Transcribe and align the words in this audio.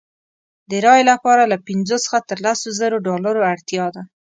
د 0.69 0.71
رایې 0.85 1.03
لپاره 1.11 1.43
له 1.51 1.57
پنځو 1.67 1.95
څخه 2.05 2.19
تر 2.29 2.37
لسو 2.45 2.67
زرو 2.79 2.97
ډالرو 3.07 3.41
اړتیا 3.53 3.85
ده. 3.95 4.01